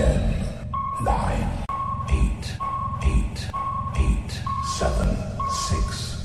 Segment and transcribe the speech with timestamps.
[0.00, 0.16] Ten,
[1.04, 1.44] nine,
[2.08, 2.44] eight,
[3.04, 3.38] eight,
[3.96, 4.32] eight,
[4.78, 5.10] seven,
[5.68, 6.16] six,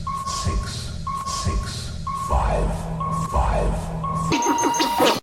[0.45, 0.95] six,
[1.43, 1.91] six,
[2.29, 2.71] five,
[3.29, 3.73] five.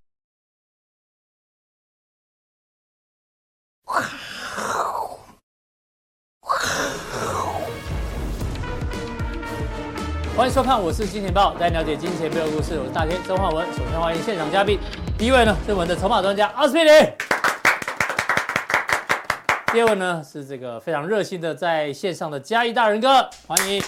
[10.37, 12.79] 欢迎收看，我是金钱豹，带你了解金钱背后故事。
[12.79, 13.67] 我是大 K 曾焕文。
[13.73, 14.79] 首先欢迎现场嘉宾，
[15.17, 16.93] 第一位呢是我们的筹码专家奥斯匹林，
[19.73, 23.83] 第二位呢是这个非常热心的在线上的嘉义大仁哥，欢迎。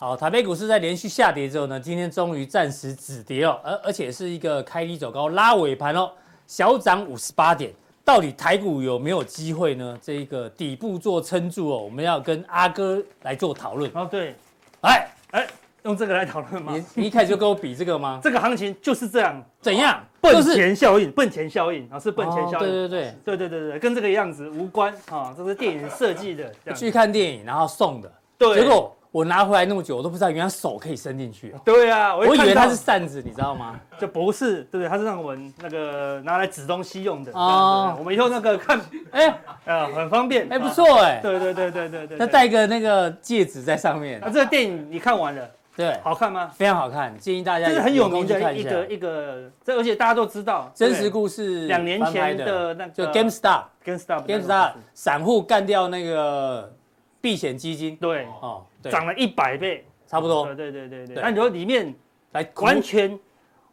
[0.00, 6.10] 好，台北股市在连续下跌之后呢，今天终于暂时止跌哦，而而且是一个开低走高拉尾盘哦，
[6.48, 7.72] 小涨五十八点。
[8.04, 9.96] 到底台股有没有机会呢？
[10.02, 13.88] 这一个底部做撑住哦，我们要跟阿哥来做讨论。
[13.94, 14.34] 哦，对，
[14.80, 15.46] 哎，哎，
[15.84, 16.72] 用这个来讨论吗？
[16.74, 18.18] 你你一开始就跟我比这个吗？
[18.24, 20.04] 这个行情就是这样，怎样？
[20.32, 22.58] 笨钱效应，笨钱效应啊，是笨钱效应。
[22.58, 26.52] 对对对对对对对，跟这个样子无关啊，这是电影设计的。
[26.74, 28.96] 去看电影然后送的，对，结果。
[29.14, 31.54] 我拿回来那么久，我都不知道原来手可以伸进去。
[31.64, 33.78] 对啊，我以为它是扇子，你知道吗？
[33.96, 34.88] 就不是，对不对？
[34.88, 37.30] 它是让我们那个拿来指东西用的。
[37.30, 38.80] 哦，我们以后那个看，
[39.12, 39.28] 哎，
[39.66, 41.20] 啊，很方便，哎，不错哎。
[41.22, 42.18] 对对对对对对。
[42.18, 44.20] 它戴个那个戒指在上面。
[44.20, 45.48] 那这个电影你看完了？
[45.76, 46.48] 对，好看吗？
[46.54, 47.66] 非常好看，建议大家。
[47.66, 51.66] 这是很有名的一个一个，这而且大家都知道，真实故事。
[51.66, 56.72] 两年前的那个就 GameStop，GameStop，GameStop 散户干掉那个。
[57.20, 60.44] 避险基金对哦，涨了一百倍，差不多。
[60.44, 61.22] 对对对对对。
[61.22, 61.94] 那你说里面
[62.32, 63.18] 来完全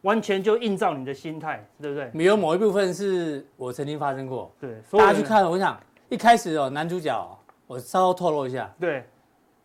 [0.03, 2.23] 完全就映照你的心态，对不对？
[2.23, 4.49] 有某一部分是我曾经发生过。
[4.57, 5.43] 对，大家去看。
[5.43, 8.73] 我想一开始哦，男主角我稍微透露一下。
[8.79, 9.03] 对，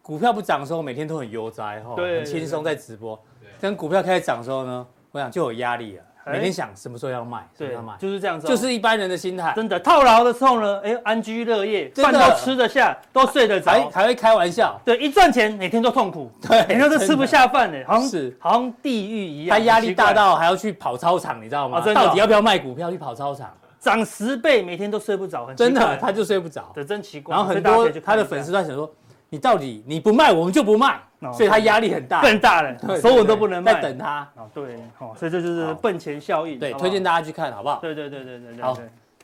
[0.06, 3.20] 股票不涨的时候，每天都很悠哉哈，很轻松在直播。
[3.60, 6.02] 等股票开始涨的时候呢，我想就有压力了。
[6.26, 9.52] 每天想什么时候要卖，对，要卖，就是这样子，就是一般人的心态。
[9.56, 14.80] 真的套牢的时候呢，哎，安居乐业，饭都吃得下，都睡得着，还还会开玩笑。
[14.84, 19.58] 对，一赚钱每天都痛苦，对，每天都吃不下饭呢，好像是好像地狱一样。
[19.58, 21.80] 他压力大到还要去跑操场，你知道吗？
[21.80, 23.52] 到底要不要卖股票去跑操场？
[23.80, 26.70] 涨十倍，每天都睡不着，真的，他就睡不着。
[26.72, 27.34] 对，真奇怪。
[27.34, 28.92] 然后很多他的粉丝在想说，
[29.28, 31.00] 你到底你不卖，我们就不卖。
[31.32, 34.28] 所以他压力很大，更大了，所有都不能卖，在等他。
[34.36, 36.58] 哦，对，好，所以这就是笨钱效应。
[36.58, 37.78] 对，推荐大家去看，好不好？
[37.80, 38.62] 对对对对对。
[38.62, 38.76] 好，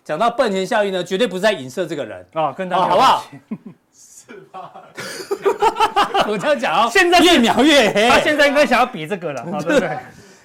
[0.03, 3.25] 讲到笨钱效应呢，绝对不是在影射这个人啊，跟他好不好？
[3.95, 4.73] 是吧？
[6.27, 8.09] 我这样讲哦，现在越描越黑。
[8.09, 9.99] 他现在应该想要比这个了， 对不对？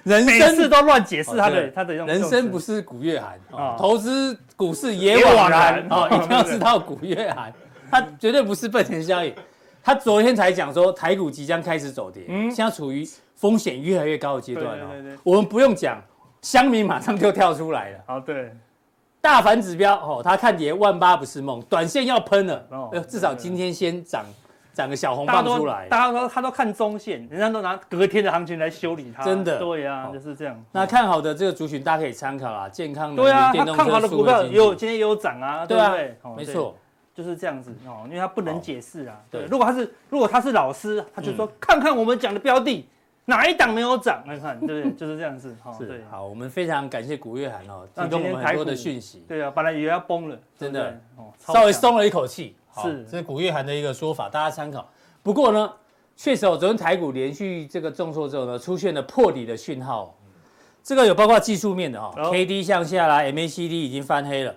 [0.04, 2.06] 人每次都乱解释他的他的用。
[2.06, 3.38] 人生不是古月涵，
[3.76, 6.06] 投资股市也枉然啊！
[6.08, 7.52] 一定要知道古月涵，
[7.90, 9.34] 他绝对不是笨钱效应。
[9.82, 14.88] 他昨天才讲说台股即将开始走跌，嗯，现在处于风险越来越高的阶段哦。
[14.90, 15.98] 对对对，我们不用讲，
[16.42, 17.98] 乡民马上就跳出来了。
[18.06, 18.52] 好，对，
[19.20, 22.66] 大盘指标哦，他看跌万八不是梦，短线要喷了。
[22.70, 24.26] 哦，至少今天先涨
[24.74, 25.86] 涨个小红棒出来。
[25.88, 29.22] 大家都他都看中线，人家都拿隔天的行情来修理它。
[29.22, 30.62] 真的，对呀，就是这样。
[30.72, 36.16] 那看好的这个族群大家可以参考啊，健康的对啊，他看好的股票有今天也有涨啊，对不对？
[36.36, 36.76] 没错。
[37.18, 39.20] 就是这样子哦，因为他不能解释啊。
[39.28, 42.86] 对，如果他是如果他是老师，他就说看看我们讲的标的
[43.24, 44.92] 哪一档没有涨来看，对不对？
[44.94, 45.76] 就是这样子哈。
[45.76, 49.24] 是，好，我们非常感谢古月涵哦，提供我们很多的讯息。
[49.26, 52.54] 对啊，本来以为要崩了，真的哦，稍微松了一口气。
[52.80, 54.88] 是，这是古月涵的一个说法，大家参考。
[55.20, 55.72] 不过呢，
[56.14, 60.16] 确实哦，昨天台股连续这个重挫之后呢，出现了破底的讯号。
[60.84, 64.54] 这个有包括技术面的哈，K D 向下啦，MACD 已经翻黑了，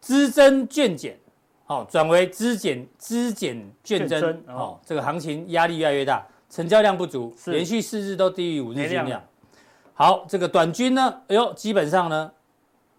[0.00, 1.18] 资增券减。
[1.66, 9.22] 好，转为资减资减券增，哦，这个行情压力越来越大，成交量不足，连续四日都低于五日均量。
[9.94, 12.30] 好，这个短均呢，哎呦，基本上呢，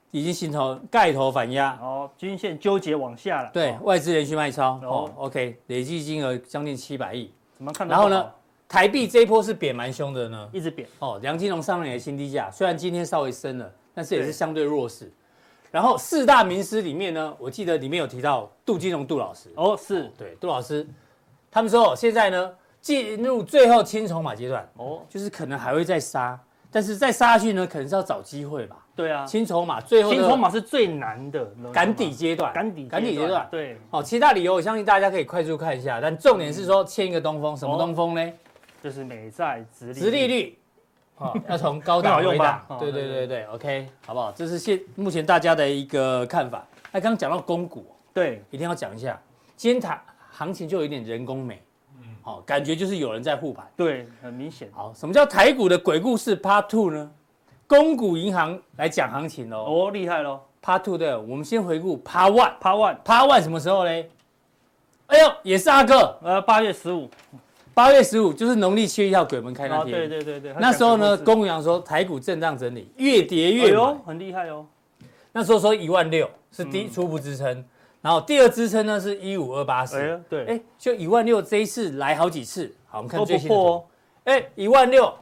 [0.09, 3.51] 已经形成盖头反压，哦，均线纠结往下了。
[3.53, 7.31] 对，外资连续卖超，哦，OK，累计金额将近七百亿。
[7.55, 7.87] 怎么看？
[7.87, 8.31] 然后呢，
[8.67, 10.87] 台币这一波是贬蛮凶的呢，一直贬。
[10.97, 15.11] 哦，梁金龙上任的新低价，虽然今天稍微升了，但是也是相对弱势。
[15.71, 19.49] 然后四大名师里面呢，我记得里面有提到杜金龙杜老师。
[19.55, 20.11] 哦，是。
[20.17, 20.87] 对杜老师，
[21.51, 22.51] 他们说现在呢
[22.81, 26.39] 进入最后清筹码阶段哦，就是可能还会再杀，
[26.71, 28.77] 但是再杀下去呢，可能是要找机会吧？
[28.95, 33.45] 对啊，清筹码最后清筹码是最难的赶底阶段，赶底赶底阶段。
[33.51, 33.77] 对。
[33.89, 38.33] 好，其他理由我相信大家可以快速看一下，但重点是说签一个东风，什么东风呢？
[38.81, 40.57] 就是美债殖殖利率。
[41.17, 44.31] 哦， 要从高档回档，对对对对，OK，好不好？
[44.31, 46.65] 这是现目前大家的一个看法。
[46.91, 49.19] 那刚刚讲到公股，对，一定要讲一下。
[49.55, 50.01] 今天台
[50.31, 51.61] 行情就有一点人工美，
[51.99, 54.69] 嗯，好，感觉就是有人在护盘，对，很明显。
[54.73, 57.11] 好，什么叫台股的鬼故事 Part Two 呢？
[57.67, 60.39] 公股银行来讲行情喽，哦，厉害喽。
[60.61, 64.09] Part Two 对，我们先回顾 Part One，Part One，Part One 什么时候嘞？
[65.07, 67.09] 哎呦，也是阿哥，呃，八月十五，
[67.75, 69.91] 八月十五就是农历七月一号鬼门开那天。
[69.91, 70.55] 对对对对。
[70.61, 74.65] 那时候呢，公羊说台股震荡整理，越跌越有，很厉害哦。
[75.33, 77.65] 那时候说一万六是第一初步支撑，
[78.01, 79.99] 然后第二支撑呢是一五二八四。
[79.99, 82.73] 哎，对，哎，就一万六这一次来好几次。
[82.87, 83.83] 好，我们看最新的哦。
[84.23, 85.13] 哎，一万六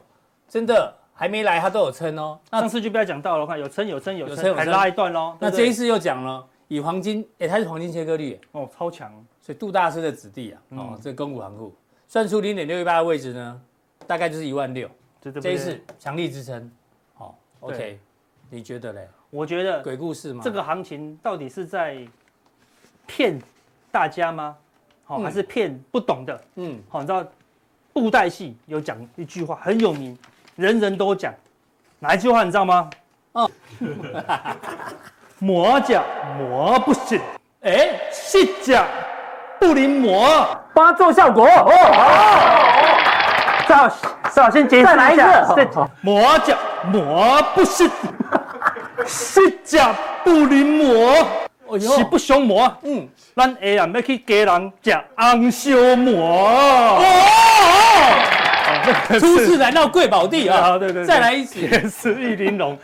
[0.48, 2.38] 真的还没来，它都有撑哦。
[2.52, 5.36] 那上次就不要讲到了，我看有撑有撑有撑，还拉一段喽。
[5.40, 9.12] 那这一次又讲了，以黄金，哎，它是黄金切割率，哦，超强。
[9.40, 11.74] 所以杜大师的子弟啊，哦，这个公股行库
[12.08, 13.60] 算出零点六一八的位置呢，
[14.06, 14.88] 大概就是一万六，
[15.20, 16.70] 这一次强力支撑，
[17.14, 17.98] 好，OK，
[18.50, 19.08] 你觉得嘞？
[19.30, 20.42] 我觉得鬼故事嘛？
[20.44, 21.98] 这个行情到底是在
[23.06, 23.40] 骗
[23.90, 24.56] 大家吗？
[25.04, 26.40] 好，还是骗不懂的？
[26.54, 27.26] 嗯，好，你知道
[27.92, 30.16] 布袋戏有讲一句话很有名，
[30.56, 31.34] 人人都讲，
[31.98, 32.88] 哪一句话你知道吗？
[33.32, 33.50] 哦，
[35.40, 36.04] 磨脚
[36.38, 37.20] 磨不醒，
[37.62, 38.86] 哎，细脚。
[39.66, 41.72] 不灵磨，帮他做效果哦。
[43.66, 43.88] 好，
[44.30, 44.84] 最好先解释。
[44.84, 45.22] 再来一次。
[46.02, 46.54] 磨脚
[46.92, 47.90] 磨不是，
[49.06, 51.16] 是脚不灵磨，
[51.80, 52.70] 实不相磨。
[52.82, 57.00] 嗯，咱下人要去给人吃红烧馍。
[57.00, 57.02] 哦，
[59.18, 60.76] 初次来到贵宝地啊！
[60.76, 61.58] 对对，再来一次。
[61.60, 62.78] 也是玉玲珑，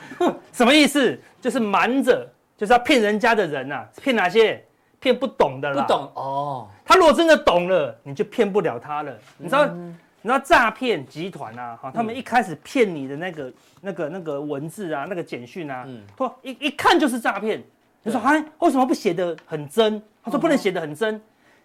[0.51, 1.21] 什么意思？
[1.43, 4.65] 就是瞒着，就是要骗人家的人呐，骗哪些？
[5.01, 6.69] 骗不懂的啦，不懂哦。
[6.85, 9.13] 他如果真的懂了，你就骗不了他了。
[9.39, 15.87] 你知道，你知道诈骗集团啊，哈，他们一开始骗你的那个、那个、那个文字啊，那个简讯啊，
[16.17, 17.63] 他说一一看就是诈骗。
[18.03, 20.03] 你说，哎，为什么不写的很真？
[20.23, 21.21] 他说不能写的很真，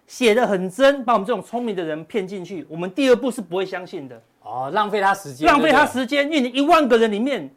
[0.06, 4.20] 写的很真，把我们这种聪明的人骗进去，我们第二步是不会相信的。
[4.42, 7.50] 哦，浪费他时间，浪费他时间，因为你一万个人里面，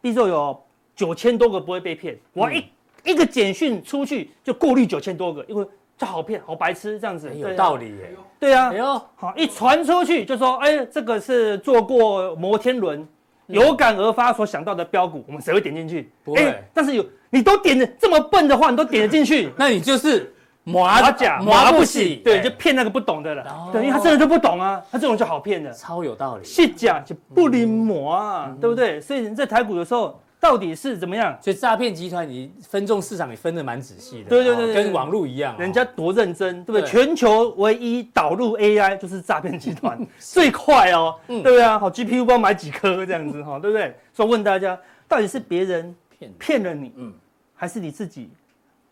[0.00, 0.64] 比如说有
[0.94, 2.64] 九千多个不会被骗，我一。
[3.06, 5.64] 一个简讯出去就过滤九千多个，因为
[5.96, 8.14] 这好骗，好白痴这样子，有道理耶。
[8.38, 8.70] 对啊，
[9.14, 13.06] 好一传出去就说，哎，这个是坐过摩天轮，
[13.46, 16.10] 有感而发所想到的标股，我们谁会点进去？
[16.22, 16.62] 不会。
[16.74, 20.86] 但是有你都点的这么笨的话，你都点得进去，那你就是磨
[21.16, 23.70] 甲磨不洗，对，就骗那个不懂的了。
[23.72, 26.44] 对，因为他真的就不懂啊，他这种就好骗的，超有道理。
[26.44, 29.00] 是假就不灵磨啊，对不对？
[29.00, 30.20] 所以你在台股的时候。
[30.46, 31.36] 到底是怎么样？
[31.42, 36.88] 所以诈骗集团你分众市场也分的蛮仔细的，对对对，跟网络一样，人家多认真，对不对？
[36.88, 41.76] 全球唯一导入 AI 就是诈骗集团， 最快哦，对不对啊？
[41.76, 43.92] 好，GPU 不知道买几颗这样子哈，对不对？
[44.12, 44.78] 所以问大家，
[45.08, 47.12] 到底是别人骗骗了你，嗯，
[47.56, 48.30] 还是你自己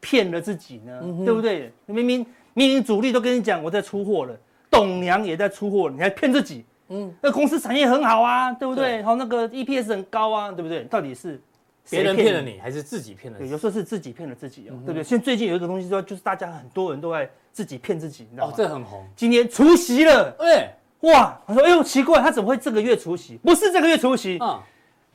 [0.01, 1.01] 骗了自己呢？
[1.25, 1.73] 对不对？
[1.87, 4.37] 明明明明主力都跟你讲我在出货了，
[4.69, 6.65] 董娘也在出货了，你还骗自己？
[6.89, 8.97] 嗯，那公司产业很好啊，对不对？
[8.97, 10.85] 然后，那个 EPS 很高啊，对不对？
[10.85, 11.41] 到底是
[11.89, 13.51] 别人骗了你，还是自己骗了你？
[13.51, 15.03] 有时候是自己骗了自己哦，对不对？
[15.03, 18.53] 现在最近有一个东西说，就是大家很多人都在自己骗自己，你知道吗？
[18.53, 19.03] 哦，这很红。
[19.17, 23.39] 今天除夕了，哎，哇，我说，哎呦，奇怪，他怎么会这个月除夕？
[23.43, 24.63] 不是这个月除夕，啊，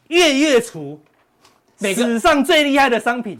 [0.07, 0.99] 月月除，
[1.79, 3.37] 史上最厉害的商品，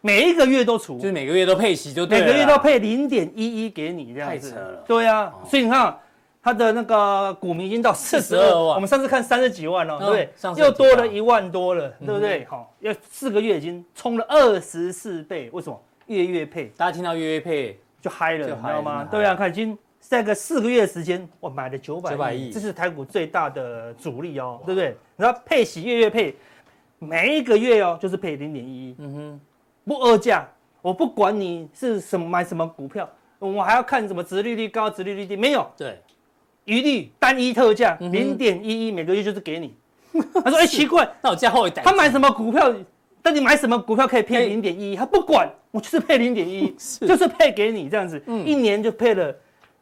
[0.00, 4.50] 每一个月都除，就是每个月都配息，就对，每个月都配零点一一给你，这样子。
[4.50, 4.84] 太扯了。
[4.86, 5.98] 对啊，所以你看。
[6.44, 10.62] 他的那个股民已经到四十二万，我们上次看三十几万哦，对不对？
[10.62, 12.44] 又多了一万多了，对不对？
[12.44, 15.80] 好，要四个月已经冲了二十四倍，为什么？
[16.06, 19.08] 月月配，大家听到月月配就嗨了，你知道吗？
[19.10, 24.94] 对啊，看已经在个四个月的时间，我买了九百亿，这是台股最大的主力哦，对不对？
[25.16, 26.36] 然后配息月月配，
[26.98, 29.40] 每一个月哦就是配零点一一，嗯哼，
[29.86, 30.46] 不二价，
[30.82, 33.08] 我不管你是什么买什么股票，
[33.38, 35.98] 我还要看什么殖利率高、殖利率低，没有，对。
[36.64, 39.74] 一律单一特价零点一一，每个月就是给你。
[40.44, 41.82] 他说：“哎，奇怪，那我加后一代。
[41.82, 42.72] 他买什么股票？
[43.20, 44.96] 但你买什么股票可以配零点一一？
[44.96, 46.74] 他不管，我就是配零点一，
[47.06, 48.22] 就是配给你这样子。
[48.44, 49.34] 一年就配了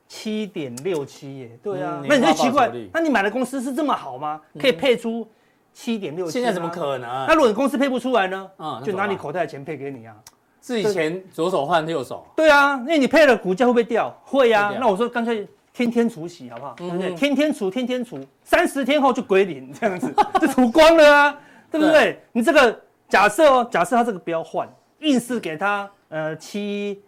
[0.08, 1.58] 七点六七耶。
[1.62, 4.40] 对啊，那你就奇怪，那你买的公司是这么好吗？
[4.58, 5.28] 可以配出
[5.72, 6.32] 七点六七？
[6.32, 7.26] 现在怎么可能？
[7.26, 8.48] 那如果你公司配不出来呢？
[8.84, 10.14] 就拿你口袋的钱配给你啊。
[10.60, 12.26] 自己钱左手换右手。
[12.34, 14.16] 对啊，那你配了股价会不会掉？
[14.24, 14.72] 会啊。
[14.80, 16.74] 那我说干脆。”天天除息好不好？
[16.76, 17.14] 对不对？
[17.14, 21.38] 天天除，天天除，三十天后就归零，这样子 就除光了啊，
[21.70, 22.20] 对不对？
[22.32, 24.68] 你这个假设哦，假设他这个不要换，
[25.00, 27.02] 硬是给他呃七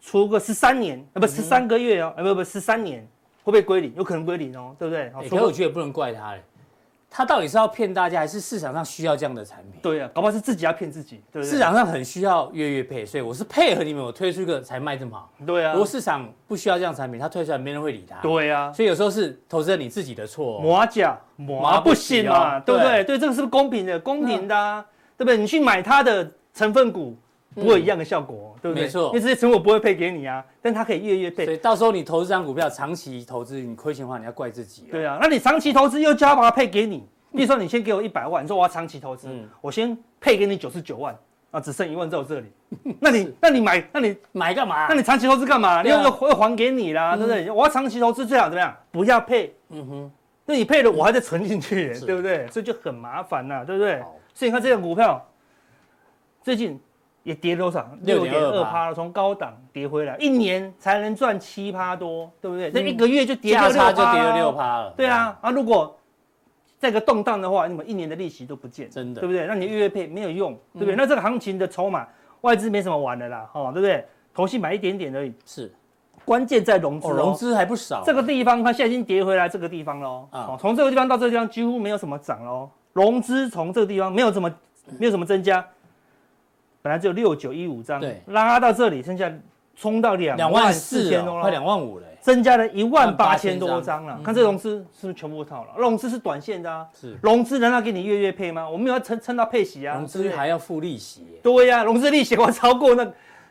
[0.00, 3.00] 除个十三年啊，不十三个月哦，啊不不十三年
[3.42, 3.92] 会不会归零？
[3.96, 5.10] 有可能归零哦，对不对？
[5.28, 6.42] 可我觉得也不能怪他嘞。
[7.16, 9.80] 他到底是要骗大家，还是市场上需要这样的产品？
[9.80, 11.50] 对啊，搞不好是自己要骗自己，对不对？
[11.50, 15.32] 市场上很需要月月配，所以我是配合你们，我推出一个才卖这么好。
[15.46, 18.16] 对啊，如果市场不需要这样产品，他推出来没人会理他。
[18.20, 20.60] 对啊，所以有时候是投资人你自己的错。
[20.60, 23.02] 磨甲磨不行嘛，对不对？
[23.04, 23.98] 对，这个是不是公平的？
[23.98, 24.84] 公平的，啊
[25.16, 25.38] 对不对？
[25.38, 27.16] 你去买他的成分股，
[27.56, 28.84] 不会一样的效果，对不对？
[28.84, 31.44] 没错，因为这些存股不会配给你啊，但它可以月月配。
[31.46, 34.82] 所以到时候你投资这张股票，长期投资你亏钱的话，你要怪自己。
[34.90, 36.98] 对啊，那你长期投资又叫他把它配给你，
[37.32, 39.28] 比如说你先给我一百万，你说我要长期投资，
[39.60, 41.16] 我先配给你九十九万
[41.50, 42.46] 啊，只剩一万在我这里，
[43.00, 44.86] 那你那你买那你买干嘛？
[44.88, 45.82] 那你长期投资干嘛？
[45.82, 47.50] 你又又会还给你啦，对不对？
[47.50, 48.76] 我要长期投资最好怎么样？
[48.90, 50.12] 不要配，嗯哼。
[50.48, 52.46] 那你配了，我还在存进去，对不对？
[52.52, 54.00] 所以就很麻烦呐，对不对？
[54.32, 55.20] 所以你看这张股票，
[56.40, 56.78] 最近
[57.26, 57.90] 也跌多少？
[58.02, 62.70] 六点二趴了，从高档跌回来，一年才能赚七趴多，对不对？
[62.72, 64.94] 那一个月就跌了六趴，就跌了六趴了。
[64.96, 65.98] 对啊，啊，如果
[66.78, 69.44] 再个动荡的话，你们一年的利息都不见，真的，对不对？
[69.48, 70.94] 那你月月配没有用，对不对？
[70.94, 72.06] 那这个行情的筹码，
[72.42, 74.06] 外资没什么玩的啦，哦，对不对？
[74.32, 75.74] 投信买一点点而已，是。
[76.24, 78.04] 关键在融资，融资还不少。
[78.06, 80.28] 这个地方它现在已经跌回来，这个地方喽。
[80.30, 82.70] 啊，从这个地方到这个地方几乎没有什么涨喽。
[82.92, 84.48] 融资从这个地方没有什么，
[84.98, 85.64] 没有什么增加。
[86.86, 89.28] 本来只有六九一五张，对，拉到这里，剩下
[89.74, 94.20] 冲到两万四千多了，快两万五了，增加了一万八千多张了。
[94.22, 95.70] 看这融资是不是全部套了？
[95.76, 97.18] 融资是短线的啊，是。
[97.20, 98.70] 融资难道给你月月配吗？
[98.70, 99.96] 我们要撑撑到配息啊。
[99.96, 101.26] 融资还要付利息。
[101.42, 103.04] 对呀，融资利息我超过那。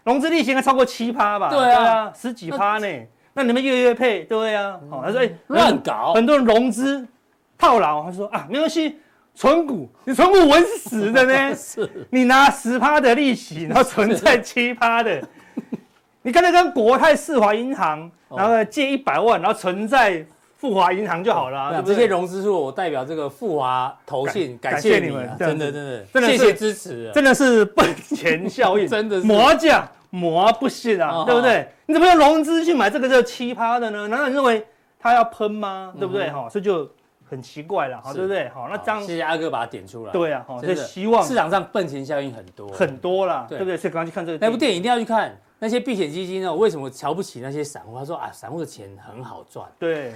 [0.05, 1.49] 融资利息应该超过七趴吧？
[1.49, 2.87] 对啊，十几趴呢。
[3.33, 4.79] 那你们月月配，对啊。
[4.89, 7.05] 好，他说乱搞，很多人融资
[7.57, 8.05] 套牢。
[8.05, 8.97] 他说啊，没关系，
[9.35, 11.53] 存股，你存股稳死的呢。
[11.53, 15.21] 是，你拿十趴的利息，然后存在七趴的。
[16.23, 20.25] 你刚才跟国泰世华银行，然后借一百万，然后存在
[20.57, 21.83] 富华银行就好了。
[21.85, 25.83] 这些融资数我代表这个富华投信，感谢你们，真的真
[26.23, 31.67] 的，谢谢支持，真的是本钱效应， 真的是魔将魔不信啊，对不对？
[31.85, 34.07] 你怎么用融资去买这个叫七趴的呢？
[34.07, 34.65] 难道你认为
[34.99, 35.93] 他要喷吗？
[35.99, 36.29] 对不对？
[36.31, 36.89] 哈，所以就
[37.29, 38.47] 很奇怪了，对不对？
[38.49, 40.11] 好，那这样谢谢阿哥把它点出来。
[40.11, 43.75] 对啊，好，所以希望市场上笨钱效应很多很多啦，对不对？
[43.75, 45.35] 所以刚刚去看这个那部电影一定要去看。
[45.57, 46.53] 那些避险基金呢？
[46.53, 47.97] 为什么瞧不起那些散户？
[47.97, 49.65] 他说啊，散户的钱很好赚。
[49.79, 50.13] 对，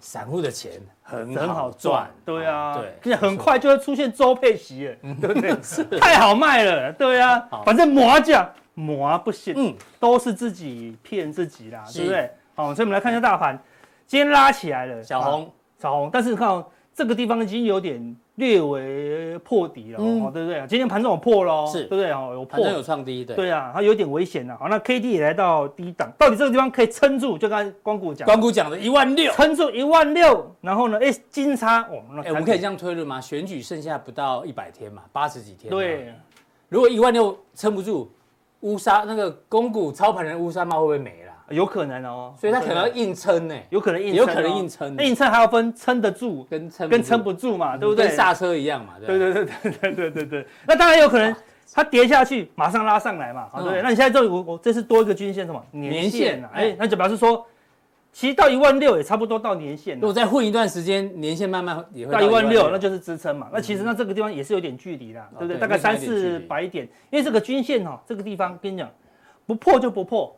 [0.00, 0.72] 散户的钱
[1.02, 2.10] 很很好赚。
[2.24, 5.54] 对啊，对，很快就会出现周佩奇，对不对？
[6.00, 8.50] 太好卖了，对啊，反正磨价。
[8.74, 12.30] 磨不信，嗯，都是自己骗自己啦，对不对？
[12.54, 13.60] 好，所以我们来看一下大盘，
[14.06, 20.66] 今天拉起来了，小红，小红，但是看哦这个地方已经有点略微破底了，哦，对不对？
[20.66, 22.10] 今天盘中有破喽，是，对不对？
[22.10, 24.56] 哦，有破，有创低，对，对啊，它有点危险了。
[24.56, 27.38] 好，那 K D 也来到低档，到底这个地方可以撑住？
[27.38, 30.98] 就刚才光谷讲，光谷讲的一万六，撑住一万六，然后呢？
[31.00, 33.20] 哎，金叉，哦，哎，我们可以这样推论吗？
[33.20, 36.12] 选举剩下不到一百天嘛，八十几天，对，
[36.68, 38.10] 如果一万六撑不住。
[38.62, 41.27] 乌纱那个公股操盘人乌纱帽会不会没了？
[41.50, 44.96] 有可能哦，所以他可能要硬撑呢，有可能硬，有可能硬撑。
[44.98, 48.06] 硬撑还要分撑得住跟撑跟撑不住嘛，对不对？
[48.06, 50.46] 跟刹车一样嘛，对对对对对对对对。
[50.66, 51.34] 那当然有可能
[51.72, 53.82] 它跌下去马上拉上来嘛，对不对？
[53.82, 56.50] 那你现在这我我这是多一个均线什么年线啊？
[56.54, 57.46] 哎，那就表示说。
[58.10, 63.48] 其实到一万六也差不多到年线，如果再混一段时间，年线慢慢也会到一万六，那就是支撑嘛。
[63.52, 65.60] 那其实那这个地方也是有点距离的，对不对？
[65.60, 68.90] 大概三四百点，因为这个均线哈，这个地方跟你讲，
[69.46, 70.34] 不破就不破，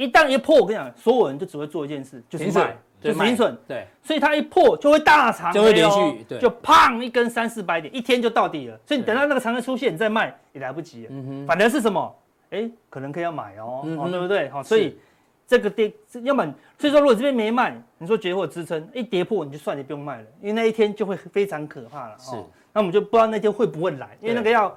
[0.00, 3.56] 一旦一破，我跟你讲，所有人就只会做一件事，就是卖，就是停损。
[3.68, 8.80] 对，所以它一破就会大长，就会连续，就砰一根三四百点，一天就到底了。
[8.86, 11.08] 所以你等到那个长黑出现，你再卖也来不及了。
[11.12, 12.14] 嗯哼，反而是什么？
[12.50, 14.48] 哎，可能可以要买哦，对不对？
[14.48, 14.98] 好，所以。
[15.46, 15.92] 这个跌，
[16.22, 16.44] 要么
[16.78, 22.14] 所以说，如果这边没卖，你说绝货支撑一跌破，你就算你不用卖了，因为那一天就会非常可怕了。
[22.20, 22.36] 是，
[22.72, 24.72] 那我们就不知道那天会不会来，因为那个要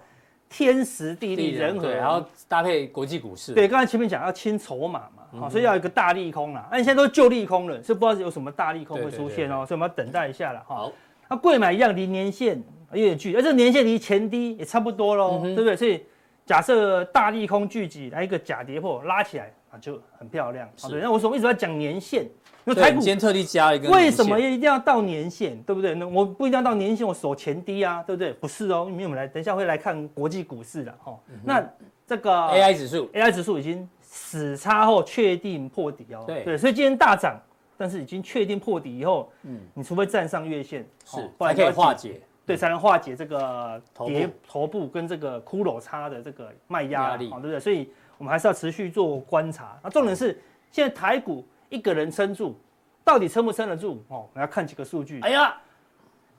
[0.56, 3.56] 天时地利人和，然后搭配国际股市。
[3.56, 6.70] 对，刚才前面讲要清筹码嘛，好，所以要有一个大利空啦。
[6.72, 10.64] 那你现在都旧利空了，所以不知道有什么大利空会出现哦，所以我们要等待一下了。
[10.68, 10.92] 好，
[11.28, 15.76] 那贵买一样离年限有点距离，而这年限离前低也差不多喽，对不对？
[15.76, 16.06] 所以
[16.46, 19.52] 假设大利空聚集来一个假跌破拉起来。
[19.80, 21.02] 就很漂亮，对。
[21.02, 22.24] 那我说为什么要讲年限？
[22.66, 23.90] 因为台股今天特地加一个。
[23.90, 25.62] 为什么一定要到年限？
[25.64, 25.94] 对不对？
[25.96, 28.32] 那我不一定要到年限，我守前低啊，对不对？
[28.34, 31.20] 不是哦，因为我们来等一下会来看国际股市了哈。
[31.44, 31.62] 那
[32.08, 36.24] 这个 AI 指数，AI 指数已经死叉后确定破底哦。
[36.26, 37.38] 对对，所以今天大涨，
[37.78, 47.60] 但是已经确定破底以后，嗯，你除非站上月线，是才可以化解，对，才能化解这个跌头部跟这个骷髅叉的这个卖压力，对不对？
[47.60, 47.90] 所以。
[48.24, 49.78] 我们还是要持续做观察。
[49.84, 52.58] 那重点是，现在台股一个人撑住，
[53.04, 54.02] 到底撑不撑得住？
[54.08, 55.20] 哦，我们要看几个数据。
[55.20, 55.54] 哎呀，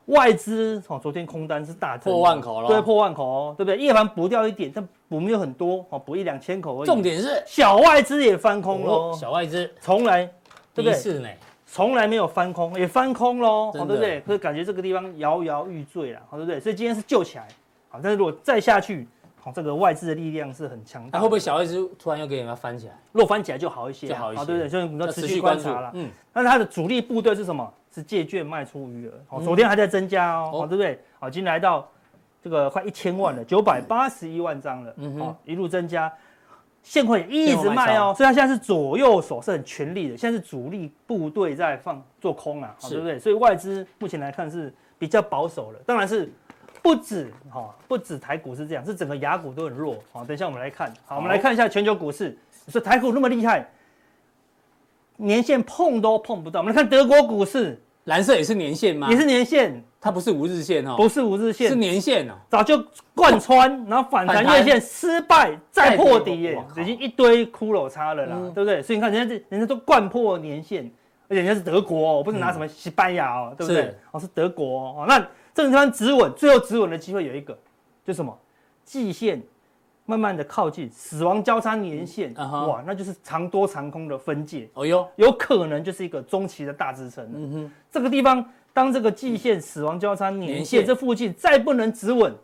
[0.07, 3.77] 外资哦，昨天空单是大增，破万口了，对，破万口哦，对不对？
[3.77, 6.87] 夜盘补掉一点，但补没有很多哦，补一两千口而已。
[6.87, 10.25] 重点是小外资也翻空喽，小外资从来
[10.73, 10.95] 对不对？
[10.95, 11.29] 是呢，
[11.67, 14.23] 从来没有翻空，也翻空喽，对不对？
[14.23, 16.59] 所以感觉这个地方摇摇欲坠了，对不对？
[16.59, 17.47] 所以今天是救起来，
[17.91, 19.07] 好，但是如果再下去。
[19.45, 21.19] 好，这个外资的力量是很强大。
[21.19, 22.95] 那会不会小外资突然又给人家翻起来？
[23.13, 24.69] 若翻起来就好一些，就好一些，对不对？
[24.71, 25.91] 所以我们要持续观察了。
[25.93, 27.71] 嗯，但是它的主力部队是什么？
[27.95, 29.13] 是借券卖出余额。
[29.27, 30.99] 好，昨天还在增加哦，对不对？
[31.21, 31.87] 好，已经来到
[32.43, 34.95] 这个快一千万了，九百八十一万张了。
[34.97, 36.11] 嗯哼，一路增加，
[36.83, 40.17] 现货也一直卖哦，所以它现在是左右手是很全力的。
[40.17, 43.19] 现在是主力部队在放做空啊，对不对？
[43.19, 46.33] 所以外资目前来看是比较保守了，当然是。
[46.85, 49.97] 不止哈，不止台股是这样，是整个亚股都很弱。
[50.13, 52.37] 好，等一下我们来看，好，我们来看一下全球股市。
[52.67, 53.67] 你说台股那么厉害，
[55.17, 56.61] 年线碰都碰不到。
[56.61, 59.09] 我们来看德国股市，蓝色也是年线吗？
[59.11, 62.35] 也是年线，它不是五日线哦，不是五日线，是年线哦。
[62.51, 68.83] 早就贯穿，然后反弹月线失败，再破底耶，已经一堆骷髅差了啦，对不对？
[68.83, 70.93] 所以你看人家这人家都贯破年线，
[71.29, 73.95] 而且人家是德国哦，不是拿什么西班牙哦，对不对？
[74.13, 75.27] 哦，是德国哦，那。
[75.57, 77.57] 这个地方止稳，最后止稳的机会有一个，
[78.05, 78.37] 就是什么？
[78.85, 79.41] 季线
[80.05, 82.67] 慢慢的靠近死亡交叉年线，嗯 uh.
[82.67, 84.69] 哇，那就是长多长空的分界。
[84.75, 87.25] 哦哟，有可能就是一个中期的大支撑。
[87.33, 92.35] 嗯哼，这个地方当这个季线死亡交叉年线，年线这附近再不能止稳。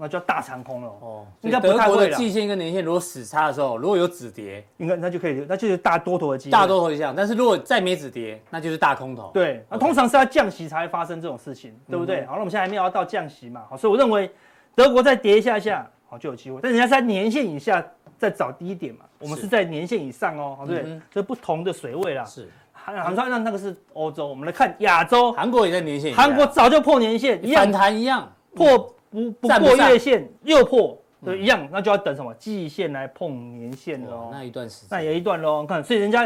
[0.00, 2.16] 那叫大长空了哦，应该不太会了。
[2.16, 6.52] 季线跟年线如果死叉的时候，如果有止跌，应该那就可以，那就是大多头的机会。
[6.52, 9.30] 大多头一样，但是如果再没止跌，那就是大空头。
[9.34, 12.24] 对，那通常是要降息才会发生这种事情，对不对？
[12.24, 14.30] 好，那我们现在还没有要到降息嘛，好，所以我认为
[14.74, 16.58] 德国再跌一下下，好就有机会。
[16.62, 22.24] 但人家在年线以下再找低点嘛，我们是在年线以上哦，好，对，这不同的水位啦。
[22.24, 28.94] 是，韩韩那那个是欧洲，我们来看亚洲，韩国也在年线，韩国早就破年线，反弹一样破。
[29.10, 34.28] 不不过月线又破，对，一样，那就要等什么季线来碰年线喽。
[34.30, 35.66] 那一段时间，那有一段喽。
[35.66, 36.24] 看，所以人家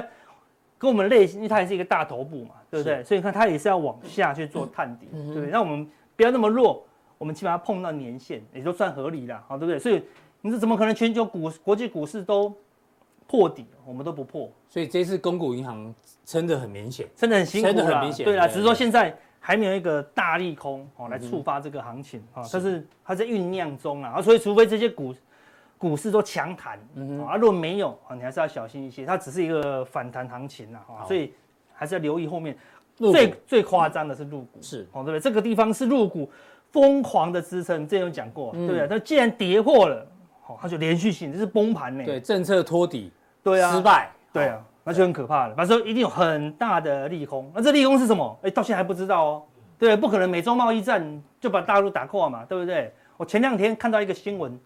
[0.76, 3.02] 跟我们类型，因为它也是一个大头部嘛，对不对？
[3.02, 5.46] 所以你看它也是要往下去做探底，对不对？
[5.46, 6.84] 那我们不要那么弱，
[7.16, 9.78] 我们起码要碰到年线，也就算合理了，好，对不对？
[9.78, 10.02] 所以
[10.42, 12.54] 你说怎么可能全球股国际股市都
[13.26, 14.50] 破底，我们都不破？
[14.68, 15.94] 所以这次公股银行
[16.26, 19.16] 撑得很明显，撑得很辛苦，撑得很明显，对啊，只是说现在。
[19.46, 22.82] 还没有一个大利空哦，来触发这个行情啊，但是。
[23.06, 25.14] 它在酝酿中啊，所以除非这些股
[25.76, 26.78] 股市都强弹，
[27.28, 31.34] 啊，如果没有啊，你还是要小心一些，它只是一个反弹行情呐，啊，所以
[31.74, 32.56] 还是要留意后面
[32.96, 34.88] 最最夸张的是入股是。
[34.92, 35.20] 哦，对不对？
[35.20, 36.30] 这个地方是入股
[36.70, 38.88] 疯狂的支撑，之前有讲过，对不对？
[38.88, 40.06] 它既然跌破了，
[40.40, 44.64] 好，它就连续性就是崩盘呢，对，政策托底，对啊，失败，对啊。
[44.84, 47.50] 那就很可怕了，反正一定有很大的利空。
[47.54, 48.38] 那这利空是什么？
[48.42, 49.42] 哎，到现在还不知道哦。
[49.78, 52.92] 对，不可能美中贸易战就把大陆打垮嘛，对不对？
[53.16, 54.58] 我前两天看到一个新闻，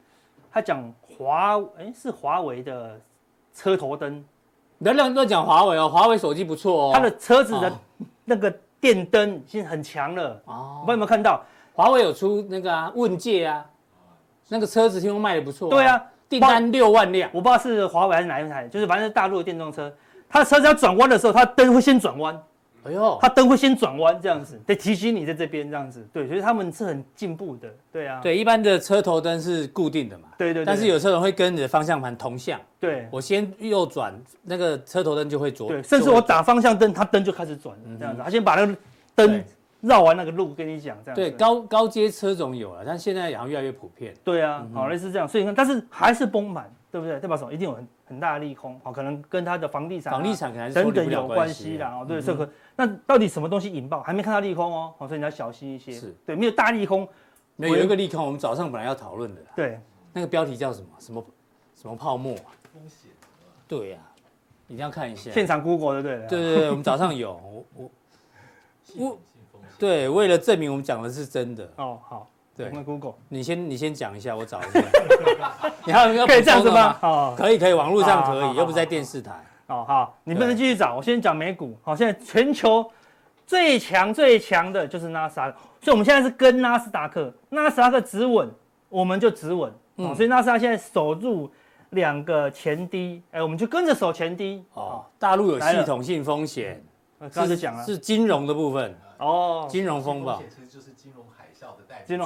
[0.51, 3.01] 他讲华，哎，是华为的
[3.55, 4.25] 车头灯。
[4.81, 6.91] 不要乱乱讲华为哦，华为手机不错哦。
[6.93, 7.73] 它的车子的
[8.25, 10.81] 那个电灯已经很强了哦。
[10.81, 11.43] 我不知道有没有看到？
[11.75, 13.65] 华为有出那个啊，问界啊，
[14.49, 15.71] 那个车子听说卖的不错。
[15.71, 19.93] 对啊，订单六万辆，我不知道是华为还是哪一台，就是反正是大陆的电动车。
[20.29, 22.41] 他的车子要转弯的时候，他灯会先转弯。
[22.85, 26.09] 哎呦，他灯会先转弯，这样子得提醒你在这边这样子。
[26.13, 27.69] 对，所以他们是很进步的。
[27.93, 30.29] 对啊，对，一般的车头灯是固定的嘛。
[30.39, 30.65] 对对。
[30.65, 32.59] 但是有车人会跟你的方向盘同向。
[32.79, 33.07] 对。
[33.11, 35.69] 我先右转，那个车头灯就会左。
[35.69, 38.23] 对，甚至我打方向灯，它灯就开始转了，这样子。
[38.25, 38.77] 他先把那个
[39.15, 39.45] 灯
[39.81, 41.17] 绕完那个路，跟你讲这样。
[41.17, 44.15] 对，高高阶车种有了，但现在好像越来越普遍。
[44.25, 46.73] 对啊，好类似这样，所以你看，但是还是崩盘。
[46.91, 47.21] 对不对？
[47.21, 47.53] 代表什么？
[47.53, 51.99] 一定有很很大的利空，哦，可能跟它的房地产、房地产可能等等有关系啦。
[52.01, 54.01] 哦，对，这个那到底什么东西引爆？
[54.03, 55.93] 还没看到利空哦，所以你要小心一些。
[55.93, 57.07] 是，对，没有大利空，
[57.57, 59.41] 没有一个利空，我们早上本来要讨论的。
[59.55, 59.79] 对，
[60.13, 60.87] 那个标题叫什么？
[60.99, 61.25] 什么
[61.75, 62.35] 什么泡沫？
[62.73, 63.11] 风险。
[63.67, 63.99] 对呀，
[64.67, 65.31] 一定要看一下。
[65.31, 66.29] 现场 Google 对不对？
[66.29, 67.91] 对对对，我们早上有我我
[68.97, 69.19] 我，
[69.79, 71.71] 对，为了证明我们讲的是真的。
[71.77, 72.27] 哦，好。
[72.59, 74.83] 对，Google，你先你先讲一下，我找一下。
[75.87, 76.99] 你还有可以这样子吗？
[77.01, 79.33] 哦，可以可以，网络上可以，又不在电视台。
[79.69, 81.79] 哦，好，你不能继续找，我先讲美股。
[81.83, 82.85] 好，现在全球
[83.47, 88.51] 最强最强的就是纳斯达克，所以我们现在是跟纳斯达克，纳斯达克止稳，
[88.89, 89.73] 我们就止稳。
[89.95, 91.49] 哦，所以纳斯达克现在守住
[91.91, 94.65] 两个前低，哎，我们就跟着守前低。
[94.75, 96.85] 哦，大陆有系统性风险，
[97.33, 98.99] 刚才讲了，是金融的部分。
[99.19, 100.43] 哦，金融风暴。
[100.97, 101.25] 金融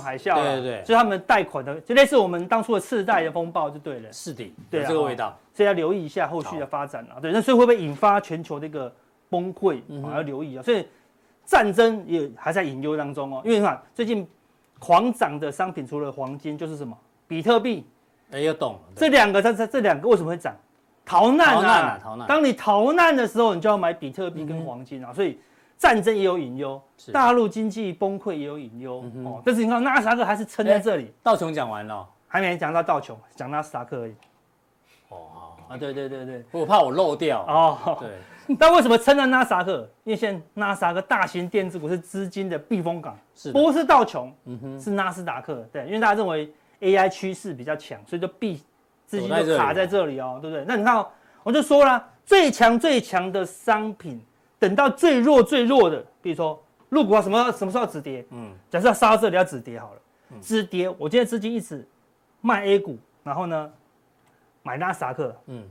[0.00, 7.20] 海啸，对对对，所以他们贷款的就类似我们当初的次贷的风暴就对了，是的，对这个味道，所以要留意一下后续的发展啊。
[7.20, 8.92] 对，那所以会不会引发全球这个
[9.28, 10.16] 崩溃啊？
[10.16, 10.62] 要留意啊。
[10.62, 10.86] 所以
[11.44, 13.42] 战争也还在隐忧当中哦。
[13.44, 14.26] 因为你看最近
[14.78, 16.96] 狂涨的商品，除了黄金就是什么？
[17.26, 17.86] 比特币。
[18.30, 18.80] 哎，又懂了。
[18.96, 20.54] 这两个，这这这两个为什么会涨？
[21.04, 22.00] 逃难啊！
[22.02, 22.26] 逃难。
[22.28, 25.12] 当你逃难的时候，你就要买比特币跟黄金啊。
[25.12, 25.38] 所以。
[25.82, 26.80] 战争也有隐忧，
[27.12, 29.42] 大陆经济崩溃也有隐忧哦。
[29.44, 31.12] 但是你看纳斯达克还是撑在这里。
[31.24, 34.12] 道琼讲完了，还没讲到道琼，讲纳斯达克而已。
[35.08, 37.96] 哦，好啊，对对对对，我怕我漏掉哦。
[37.98, 38.10] 对。
[38.56, 39.90] 但为什么撑在纳斯达克？
[40.04, 44.32] 因为现在纳斯达克大型电子股是资金的避风港，是不是道琼？
[44.44, 45.68] 嗯哼，是纳斯达克。
[45.72, 46.48] 对，因为大家认为
[46.80, 48.62] AI 趋势比较强，所以就避
[49.04, 50.64] 资金就卡在这里哦，对不对？
[50.64, 51.08] 那你看、哦，
[51.42, 54.24] 我就说了，最强最强的商品，
[54.62, 58.24] 等到最弱最弱的，比如说入股啊，什么什么时候止跌？
[58.30, 60.00] 嗯，假设要杀到这里要止跌好了，
[60.40, 61.84] 止跌，我今天资金一直
[62.40, 63.72] 卖 A 股，然后呢
[64.62, 65.68] 买纳斯达克，嗯，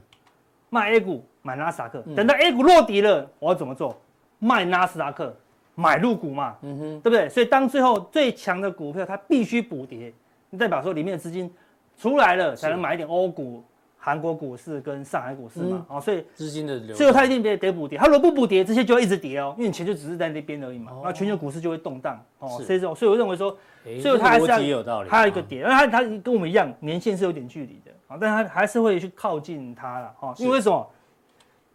[0.69, 1.25] 卖 A 股。
[1.43, 3.99] 买纳斯达克，等到 A 股落底了，我要怎么做？
[4.38, 5.36] 卖纳斯达克，
[5.73, 7.27] 买入股嘛，嗯哼，对不对？
[7.30, 10.13] 所以当最后最强的股票它必须补跌，
[10.56, 11.51] 代表说里面的资金
[11.97, 13.63] 出来了，才能买一点欧股、
[14.04, 23.56] 韩国股市跟上海股市嘛，哦，所以资金的流，所以它一定得得补跌，它如果不补跌，这些就会一直跌哦，因为你钱就只是在那边而已嘛，那全球股市就会动荡哦，所以这种，所以我认为说，
[24.02, 30.90] 所以它还是要它有一个点，因为它它跟我们一样，年限是有点距离的啊，但它还是会去靠近它了哈，因为为什么？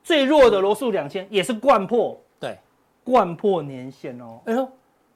[0.03, 2.57] 最弱的罗素两千也是贯破，对，
[3.03, 4.69] 贯破年限哦，哎呦，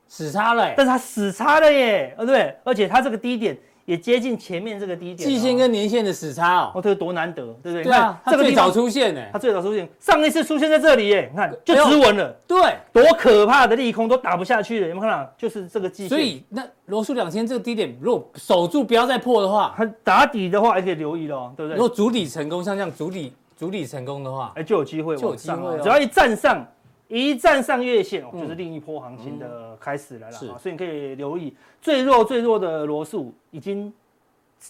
[0.09, 2.57] 死叉了，但是它死叉了耶，对不对？
[2.65, 3.57] 而且它这个低点
[3.91, 7.83] 也接近前面这个低点，季线跟年线的死叉哦，哦，这个多难得，对不对？
[7.83, 15.29] 对啊，它最早出现呢，它最早出现，上一次出现在这里耶，你看就止稳了，对，多可怕的利空都打不下去了，有没有看到？
[15.37, 21.77] 就是这个季线，所以那罗素两千这个低点如果守住不要再破的话，它打底的话还可以留意咯，对不对？
[21.77, 23.33] 如果主底成功，像这样主底。
[23.59, 25.61] 主底成功的话，哎，就有机会往上。
[25.83, 26.67] 只要一站上，
[27.11, 30.33] 一站上月线，就是另一波行情的开始来了。
[30.33, 33.93] 是，所以你可以留意最弱最弱的罗素已经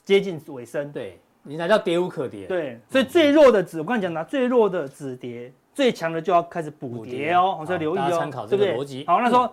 [0.07, 0.91] 接近尾声。
[0.91, 2.47] 对，你来到跌无可跌。
[2.47, 7.63] 对，所以最弱的指，我刚才讲的最弱的止跌，最强的就要开始补跌哦。
[7.67, 9.05] 所以留意哦，参考这个逻辑。
[9.07, 9.53] 好，那说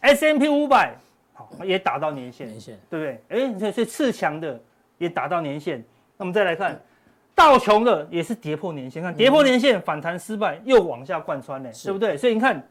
[0.00, 0.96] S M P 五百
[1.34, 3.38] 好也打到年线，年线对不对？
[3.44, 4.60] 哎，所以所以次强的
[4.98, 5.78] 也打到年线。
[6.16, 6.82] 那我们再来看。
[7.34, 12.16] 道琼的也是跌破年线，看跌破年线反弹失败，又往下贯穿呢，对不对？
[12.16, 12.64] 所以你看，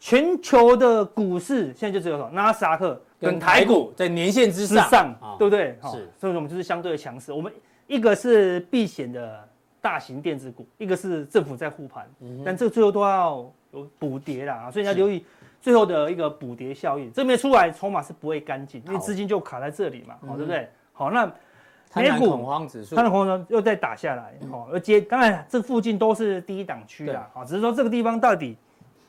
[0.00, 5.78] 全球的股市现在就只有什么纳斯达克跟台股在年线之上，对不对？
[5.92, 7.32] 是，所以我们就是相对的强势。
[7.32, 7.52] 我们
[7.86, 9.46] 一个是避险的
[9.80, 12.08] 大型电子股，一个是政府在护盘，
[12.44, 15.22] 但这个最后都要有补跌啦，所以你要留意
[15.60, 17.12] 最后的一个补跌效应。
[17.12, 20.66] 这边出来筹码是不会干净，因为资金就卡在这里嘛，好，对不对？
[20.94, 21.30] 好，那。
[21.94, 28.56] 美股恐慌指数，它的恐慌又再打下来，哦，而接当然这附近都是低档区啦，啊，只是说这个地方到底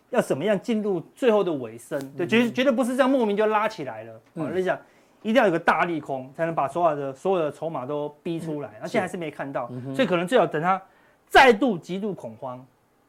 [0.09, 4.77] 要怎么样进入最后的尾声，对，绝绝对不是这样莫名就拉起来了，啊，你想
[5.21, 10.81] 一定要有个大利空才能把所有的所有的筹码都逼出来，那现在还是没看到，所以可能最好等它
[11.27, 12.65] 再度极度恐慌，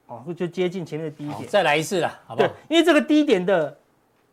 [0.09, 2.48] 哦，就接近前面的低点，再来一次了，好不好？
[2.48, 3.74] 对，因为这个低点的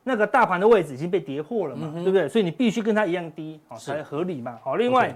[0.03, 2.27] 那个大盘的位置已经被跌破了嘛，对不对？
[2.27, 5.15] 所以你必须跟它一样低，哦，才合理嘛，好，另外。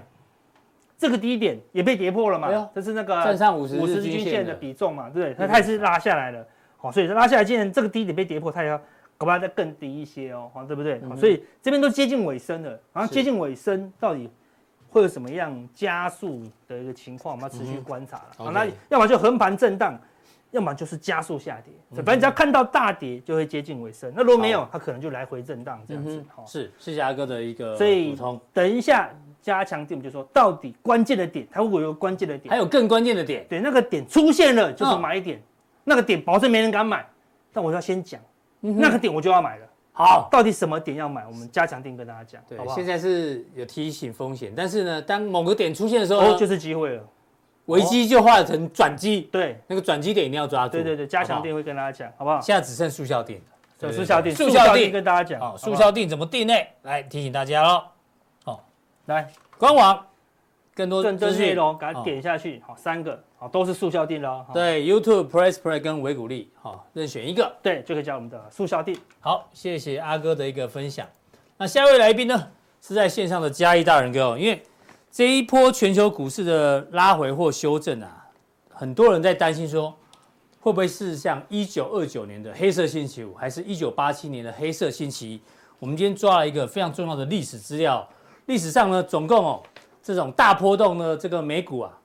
[1.02, 2.70] 这个低点也被跌破了嘛？
[2.72, 5.10] 这是那个站上五十五十均线的比重嘛？
[5.10, 5.48] 对不对？
[5.48, 8.78] 它也是拉下来了，好，所以拉下来，既然这个低点被跌破，它也要
[9.18, 11.00] 搞不好再更低一些哦，好，对不对？
[11.08, 14.30] 好，所以这边都接近尾声了，然后接近尾声，到底
[14.90, 17.34] 会有什么样加速的一个情况？
[17.34, 18.26] 我们要持续观察了。
[18.36, 20.00] 好，那要么就横盘震荡，
[20.52, 22.02] 要么就是加速下跌。
[22.02, 24.12] 反正只要看到大跌，就会接近尾声。
[24.14, 26.24] 那如果没有，它可能就来回震荡这样子。
[26.32, 28.16] 好，是谢谢阿哥的一个所以
[28.52, 29.10] 等一下。
[29.42, 32.48] 加强定，就说到底关键的点，它会有个关键的点？
[32.48, 33.44] 还有更关键的点？
[33.48, 35.42] 对，那个点出现了就是买点，嗯、
[35.84, 37.04] 那个点保证没人敢买。
[37.52, 38.20] 但我要先讲，
[38.60, 39.66] 嗯、那个点我就要买了。
[39.92, 41.26] 好，到底什么点要买？
[41.26, 42.40] 我们加强定跟大家讲。
[42.48, 47.04] 对，好好现在是有提醒风险，但是呢，当某个点出现的时候，哦，就是机会了，
[47.66, 49.28] 危机就化成转机。
[49.32, 50.72] 对，那个转机点一定要抓住。
[50.72, 52.40] 对对对，加强定会跟大家讲，好不好？
[52.40, 53.92] 现在只剩速效錠了。
[53.92, 55.40] 速效定，速效定跟大家讲。
[55.40, 56.54] 好，速效定怎么定呢？
[56.82, 57.91] 来提醒大家喽。
[59.12, 60.06] 好，来官网。
[60.74, 64.46] 更多更多内容，给它点下去，好，三个，好，都是速效錠了。
[64.54, 68.98] 对，YouTube、Press Play 跟维谷力，好，任选一个，对，就可以加我们的速效定。
[69.20, 71.06] 好，谢谢阿哥的一个分享。
[71.58, 72.48] 那下一位来宾呢，
[72.80, 74.62] 是在线上的嘉义大人哥哦，因为
[75.10, 78.26] 这一波全球股市的拉回或修正啊，
[78.70, 79.94] 很多人在担心说，
[80.58, 85.42] 会不会是像一九二九年的黑色星期五，还是一九八七年的黑色星期一？
[85.78, 88.08] 我们今天抓了一个非常重要的历史资料，
[88.46, 89.62] 历史上呢，总共哦。
[90.04, 91.96] 这种大波动呢，这个美股啊，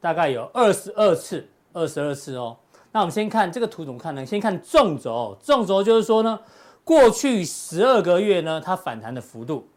[0.00, 2.56] 大概有二十二次，二十二次哦。
[2.90, 4.26] 那我们先看这个图怎么看呢？
[4.26, 6.40] 先看纵轴，纵轴就是说呢，
[6.82, 9.68] 过去十二个月呢，它反弹的幅度，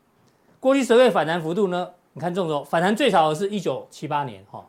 [0.60, 4.66] 过去十二个月反弹幅度呢，你看纵轴反弹最少的是一九七八年哈，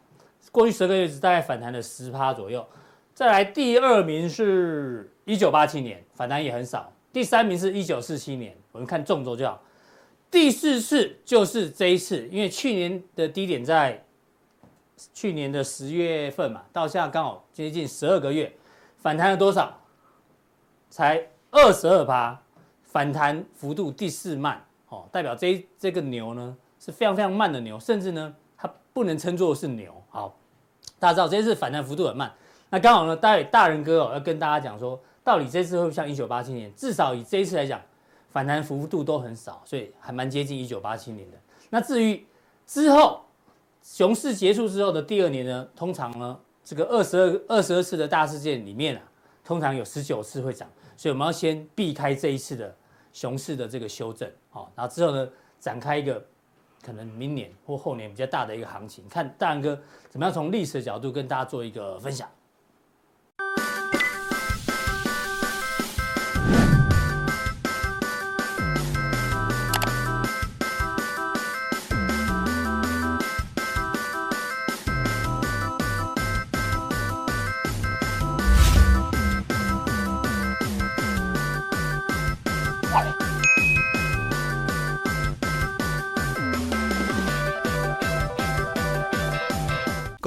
[0.50, 2.62] 过去十二个月只大概反弹了十趴左右。
[3.14, 6.92] 再来第二名是一九八七年，反弹也很少。
[7.10, 9.58] 第三名是一九四七年，我们看纵轴就好。
[10.32, 14.02] 第四次就是这一次，因为去年的低点在
[15.12, 18.50] 去年的十月份嘛，到现在刚好接近十二个月，
[18.96, 19.78] 反弹了多少？
[20.88, 22.40] 才二十二趴，
[22.82, 29.92] 反弹幅度第四慢，哦，代表这这个牛呢是非常非常慢的牛，甚至呢它不能称作是牛。
[30.08, 30.34] 好，
[30.98, 32.32] 大家知道这次反弹幅度很慢，
[32.70, 36.74] 那刚好呢，待会大仁哥哦要跟大家讲说，到底这次会不会像一九八七年？
[36.74, 37.78] 至少以这一次来讲。
[38.32, 41.36] 反弹幅度都很少，所以还蛮接近一九八七年的。
[41.70, 42.26] 那至于
[42.66, 43.20] 之后
[43.82, 49.02] 熊市结束之后的第二年呢，通常呢，这个二十二二十二次的大事件里面啊，
[49.44, 52.74] 通常有十九次会涨，所以我们要先避开这一次的
[53.12, 55.28] 熊市的这个修正，好，然后之后呢，
[55.60, 56.24] 展开一个
[56.82, 62.28] 可能明年或后年比较大的一个行情，看大仁哥怎么样从历史的角度跟大家做一个分享。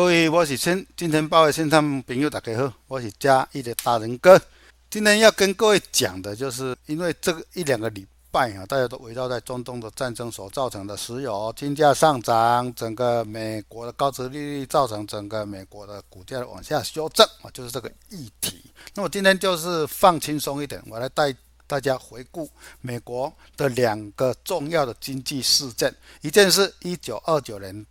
[0.06, 4.40] 各位，我是今今天报的线上朋友，大家好，我是嘉义的大仁哥。
[4.88, 18.64] 今天要跟各位讲的，就是因为这个一两个礼拜啊，大家都围绕在中东的战争所造成的石油金价上涨，整个美国的高值利率造成整个美国的股价往下修正啊，就是这个议题。
[18.94, 22.48] 那么今天就是放轻松一点，我来带大家回顾
[22.80, 25.92] 美国的两个重要的经济事件，
[26.22, 27.84] 一件是一九二九年。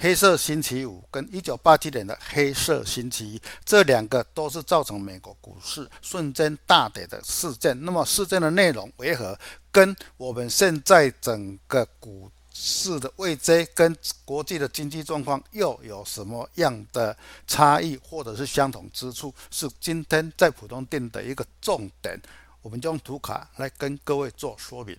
[0.00, 7.76] 黑色星期五跟一九八七年的黑色星期一，这两个都是造成美国股市瞬间大跌的事件。
[7.84, 9.36] 那么事件的内容为何？
[9.72, 19.34] 跟我们现在整个股市的位阶跟国际的经济状况又有什么样的差异，或者是相同之处？
[19.50, 22.16] 是今天在普通店的一个重点。
[22.62, 24.96] 我们就用图卡来跟各位做说明。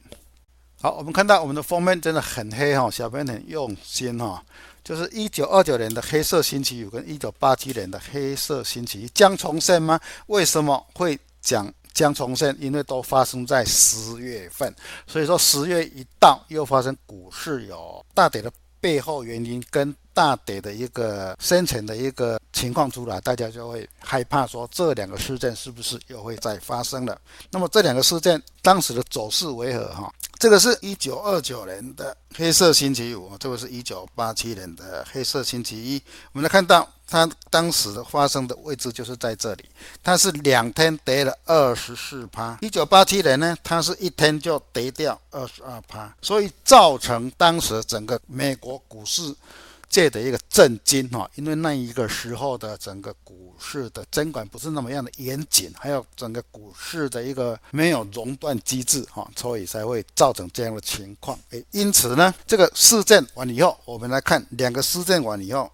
[0.82, 4.44] 好，我们看到我们的封面真的很黑哈，小编很用心哈。
[4.90, 10.00] 就是一九二九年的黑色星期五跟一九八七年的黑色星期一将重现吗？
[10.26, 12.58] 为什么会讲将重现？
[12.60, 14.74] 因为都发生在十月份，
[15.06, 27.16] 所以说十月一到又发生股市有大跌的背后原因跟大跌的一个深层的一个情况出来，大家就会害怕说这两个事件是不是又会再发生了？
[27.52, 29.88] 那么这两个事件当时的走势为何？
[29.94, 30.12] 哈？
[30.40, 36.02] 这个是一九二九年的黑色星期五，这个是一九八七年的黑色星期一。
[36.32, 39.66] 我们来看到它当时发生的位置就是在这里，
[40.02, 42.58] 它是两天跌了二十四趴。
[42.62, 49.36] 一九八七年呢，它是一天就跌掉二十二趴，所以造成当时整个美国股市。
[49.90, 61.38] 借的一个震惊哈，因为那一个时候的整个股市的监管不是那么样的严谨，还有整个股市的一个没有熔断机制哈，所以才会造成这样的情况。
[61.50, 65.70] 诶，因此呢，这个事件完了以后，我们来看两个事件完以后，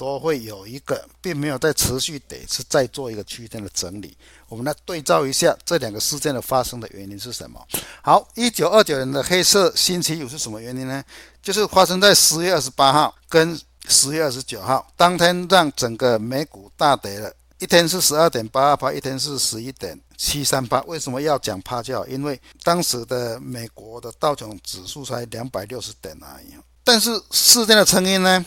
[0.00, 4.16] 都会有一个并没有在持续的是在做一个区间的整理。
[4.48, 7.60] 我们来对照一下这两个事件的发生的原因是什么？
[8.00, 11.04] 好，一九二九年的黑色星期五是什么原因呢？
[11.42, 20.80] 就是发生在十月二十八号跟十月二十九号当天，让整个美股大跌了，一天是十二点八二趴，一天是十一点七三趴。
[20.86, 22.02] 为什么要讲趴价？
[22.08, 26.54] 因为当时的美国的道琼指数才两百六十点而已。
[26.82, 28.42] 但是事件的成因呢，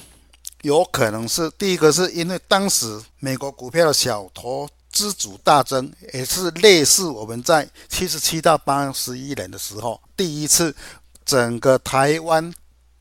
[0.63, 10.75] 有可能是第一个是因为当时美国股票的小投资主大增，也是类似我们在七十七到八十一年的时候第一次
[11.23, 12.53] 整个台湾。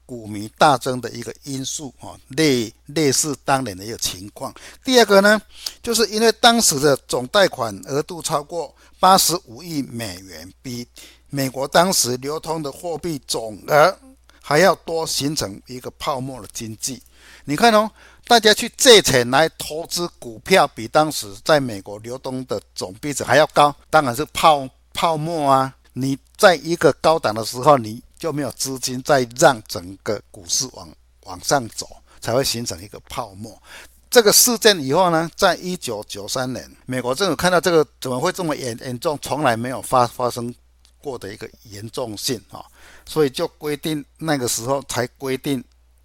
[0.04, 4.52] 股民大增的一个因素啊，类类似当年的一个情况。
[4.84, 5.40] 第二个呢，
[5.82, 10.86] 就是因为当时的总贷款额度超过八十五亿美元，比
[11.30, 13.96] 美国当时流通的货币总额
[14.42, 17.00] 还要多，形成一个泡沫的经济。
[17.44, 17.90] 你看哦，
[18.26, 25.74] 大家去借钱来投资股票，比当时在美国流通的总币值还要高，当然是泡泡沫啊。
[25.94, 30.88] 你在一个高档的时候，你就没有资金再让整个股市往
[31.24, 31.86] 往上走，
[32.20, 33.60] 才会形成一个泡沫。
[34.08, 40.54] 这个事件以后呢，在一九九三年，美国政府看到这个怎么会这么严严重，从来没有发发生
[41.02, 42.64] 过的一个严重性啊，
[43.04, 45.62] 所以就规定那个时候才规定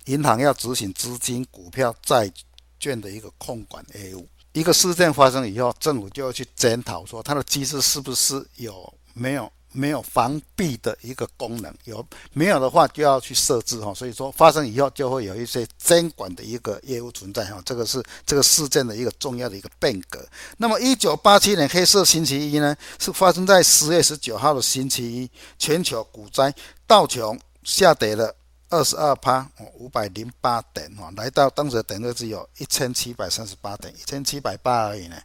[0.08, 2.30] 银行要执行资金、股票、债
[2.80, 4.28] 券的一个控管业务。
[4.52, 9.50] 一个事件发生以后，政府就要去检讨说它的机制是不是有没有。
[9.74, 13.94] 没有防避的一个功能，有没有的话就要去设置哈。
[13.94, 17.62] 所以说发生以后就会有一些监管的一个业务存在哈。
[17.64, 20.26] 这个是这个事件的一个重要的一个变革。
[20.58, 26.52] 那么一九八七年黑色星期一呢，是发生在十月十九号的星期一，全球股灾，
[26.88, 28.34] 道琼下跌了。
[28.70, 35.16] 二十二趴，五百零八点，哈，来到当时的点位只有一千七百三十八点，一千七百八而已呢，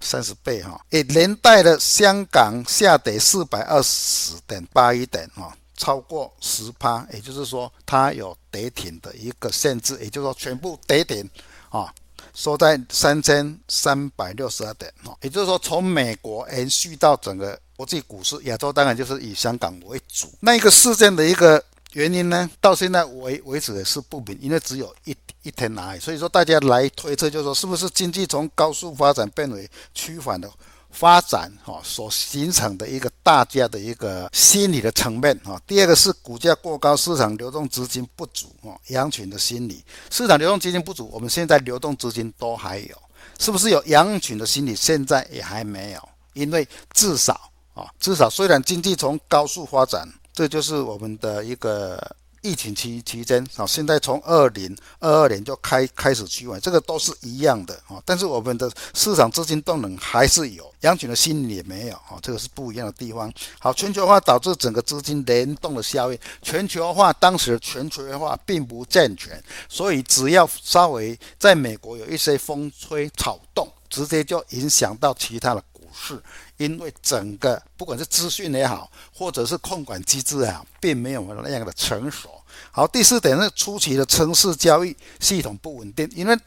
[0.00, 11.26] 三十倍，哈，也连带的香港下跌四百二十点八一点，哈，超过十趴，也就是说它有跌停的一个限制，也就是说全部跌停，
[11.70, 11.90] 啊，
[12.34, 21.64] 收在三千三百六十二点，哈，也就是说从美国延续到整个国际股市，亚洲当然就是以香港为主，那一个事件的一个。
[21.94, 30.48] 原因呢，到现在为为止也是不明，因为只有一一天来，所以说大家来推测，就是说是不是经济从高速发展变为趋缓的
[30.90, 35.60] 发展，哈，所形成的一个大家的一个心理的层面，哈。
[35.66, 42.96] 第二个是股价过高，市场流动资金不足，哈，羊群的心理，市场流动资金不足，我们现在流动资金都还有，
[43.40, 44.76] 是不是有羊群的心理？
[44.76, 50.08] 现在也还没有，因为至少啊，至少虽然经济从高速发展。
[50.32, 58.00] 这就是我们的一个疫情期期间啊，现在从二零二二年就开开始趋稳，这个都是一样的啊。
[58.06, 63.30] 但是我们的市场资金动能还是有，羊群的心理也没有啊，这个是不一样的地方。
[63.58, 76.18] 好，全球化导致整个资金联动的效应，全球化当时全球化并不健全，所以只要稍微在美国有一些风吹草动，直接就影响到其他的股市。
[76.60, 82.28] 因为整个不管是资讯也好，或者是控管机制啊，并没有那样的成熟。
[82.70, 86.38] 好，第四点是初期的城市交易系统不稳定，因为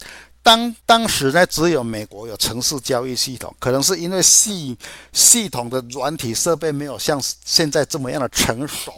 [0.43, 4.77] 当当时呢，只有美国有城市交易系统，可能是因为系
[5.13, 8.93] 系统的软体设备没有像现在这么样的成熟。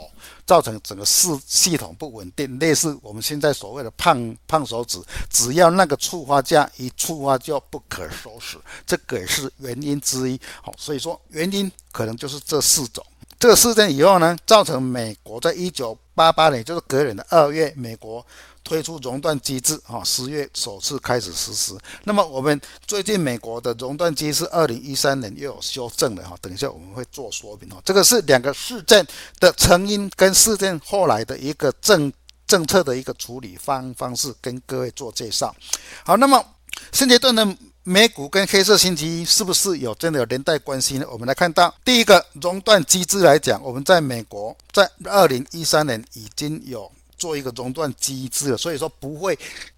[0.47, 8.55] 造成整个系系统不稳定，类似我们现在所谓的胖胖手指，只要那个触发价一触发就不可收拾，
[8.85, 10.39] 这个也是原因之一。
[10.61, 13.03] 好，所以说原因可能就是这四种。
[13.39, 18.23] 这个事件以后呢，造成美国在一九八八年，就是隔年的二月，美国。
[18.65, 21.77] 推出熔断机制，哈，十月首次开始实施。
[22.03, 29.05] 那么我们最近美国的熔断机制，二零一三年又有修正了，哈，等一下我们会做说明，哈，这个是两个事件
[29.39, 32.11] 的成因跟事件后来的一个政
[32.47, 35.55] 政策的一个处理方方式，跟各位做介绍。
[36.03, 36.43] 好，那么
[36.91, 37.47] 现阶段的
[37.83, 41.05] 美股跟黑色星期一是不是有真的有连带关系呢？
[41.11, 46.91] 我们来看到第一个熔断机制来讲，我们在美国在二零一三年已经有。
[47.17, 49.37] 做一个熔断机制，所以说不会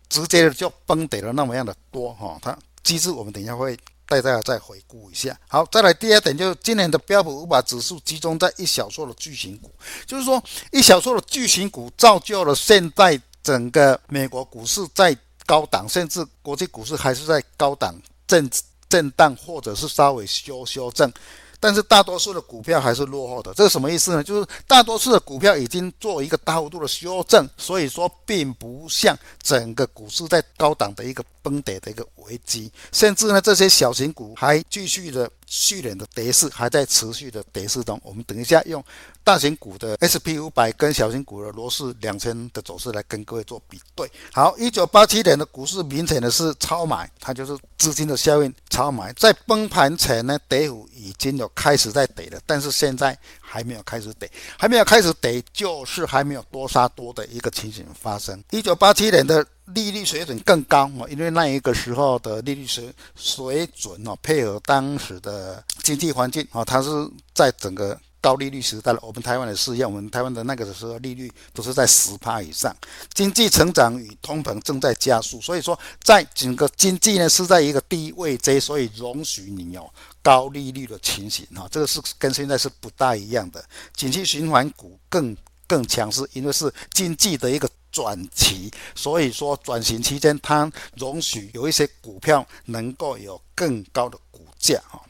[0.09, 2.37] 直接的就崩跌了那么样的多哈。
[2.41, 5.37] 它机制我们等一下会带大家再回顾一下。
[5.47, 9.69] 好，再来第二点，就是今年的标普五百指数集中在一小撮的巨型股，
[10.05, 17.95] 就是说一小撮的巨型股造就了现在整个美国股市在高档，甚至国际股市还是在高档
[18.27, 18.49] 震
[18.89, 21.11] 震荡，或者是稍微修修正。
[21.59, 24.23] 但是大多数的股票还是落后的，这是什么意思呢？
[24.23, 37.97] 就是大多数的股票已经做一个大幅度的修正，所以说并不像整个股市在高档的一个崩跌的一个危机，甚至呢这些小型股还继续的去年的跌势还在持续的跌势中。
[38.03, 38.83] 我们等一下用
[39.23, 44.11] 大型股的 SP 五百跟小型股的罗氏两千的走势来跟各位做比对。
[44.33, 58.43] 好，一九八七年的股市明显的是超买，它就是资金的效应，超买在崩盘前呢，跌幅已经有开始在跌了，但是现在还没有开始跌，还没有开始跌，就是还没有多杀多的一个情形发生。
[58.49, 66.89] 一九八七年的利率水准更高哦，因为那一个时候的利率水水准哦，配合当时的经济环境哦，它是
[67.33, 68.99] 在整个高利率时代了。
[69.01, 72.73] 我们台湾的是一样，我们台湾的那个时候利率都是在十趴以上，
[73.13, 79.89] 经济成长与通膨正在加速，所以说在整个经济呢是在一个低位阶，所以容许你有
[80.21, 83.61] 高利率的情形哈，这个是跟现在是不大一样的。
[83.93, 85.35] 景气循环股更
[85.67, 87.69] 更强势，因为是经济的一个。
[87.97, 95.01] 转期，所以说转型期间，它容许有一些股票能够有更高的股价哈。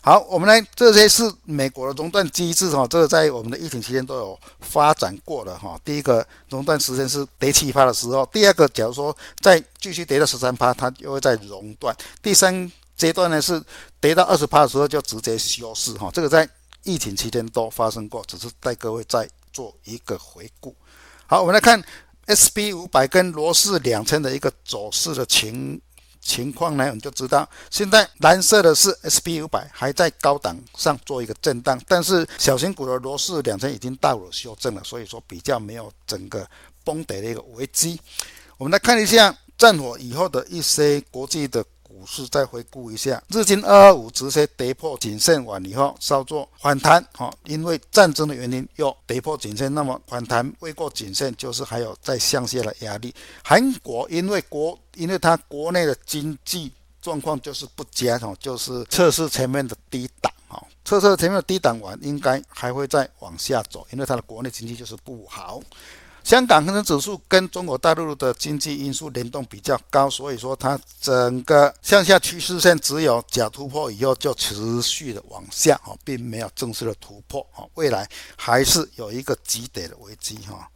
[0.00, 5.78] 好，我们来这些是美国的熔断机制哈，这个在我们的疫情期间都有发展过的哈。
[5.84, 11.94] 第一个熔断时间是跌七趴的时候，第二个假如说再继续跌到十三趴，它又会再熔断。
[12.22, 13.62] 第三阶段呢是
[14.00, 16.10] 跌到二十趴的时候就直接休市哈。
[16.14, 16.48] 这个在
[16.82, 20.74] 疫情期间都发生过，只是带各位再做一个回顾。
[21.26, 21.82] 好，我们来看。
[22.28, 25.80] SP 五百跟罗氏两千的一个走势的情
[26.20, 36.48] 情况呢，我们就知道，现在蓝色的是 SP 五百还在高档上做一个震荡，但是小型股的罗氏两千已经到了修正了，所以说比较没有整个
[36.84, 38.00] 崩跌的一个危机。
[38.56, 41.64] 我们来看一下战火以后的一些国际的。
[42.02, 53.14] 股市再回顾一下，日经二二五直接跌破颈线完以后稍作反弹，哈，因为战争的原因又跌破颈线，那么反弹未过颈线，就是还有再向下的压力。
[53.44, 65.62] 韩国因为国，因为它国内的经济状况就是不佳，哈，就是测试前面的低档，哈，测试前面的低档完，应该还会再往下走，因为它的国内经济就是不好。
[66.24, 80.68] 香港恒生指数跟中国大陆的经济因素联动比较高，所以说它整个向下趋势线只有假突破以后就持续的往下，哈，并没有正式的突破，啊，未来还是有一个急跌的危机，哈，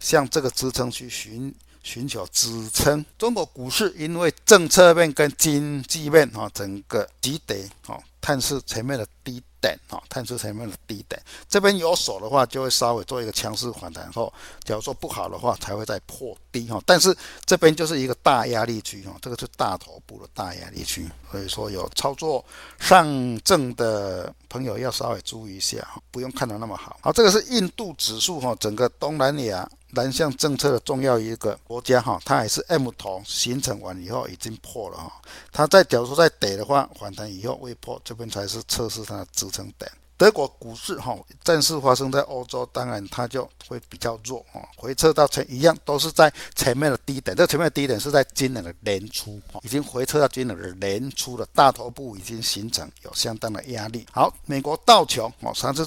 [0.00, 3.04] 向这个支撑去寻寻求支撑。
[3.18, 9.42] 中国股市因为政策面跟经济面，啊，整个急跌，啊，探视前面的低。
[9.64, 14.30] 等啊，探出前面的低点，这边有手的话，就会稍微做一个强势反弹后，
[14.62, 16.80] 假如说不好的话，才会再破低哈。
[16.86, 22.42] 但是这边就是一个大压力区哈，这个是大头部的大压力区，所以说有操作
[22.78, 23.04] 上
[23.42, 26.96] 证的朋友要稍微注意一下，不用看得那么好。
[27.02, 29.68] 好，这个是印度指数哈，整个东南亚。
[29.96, 35.12] 南向政策的重要一个国家哈，它也是 M 头形成完以后已经破了哈，
[35.52, 39.88] 它再假如说再跌的话，反弹以后未破，这边才是测试它的支撑点。
[40.16, 54.06] 德国股市哈，正式发生在欧洲，当然它就会比较弱啊，回撤到前一样都是在前面的低点，这前面的低点是在今年的年初，已经回撤到今年的年初的大头部已经形成，有相当的压力。
[54.12, 55.84] 好，美国道琼哦，上次